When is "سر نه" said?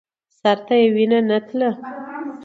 0.39-0.75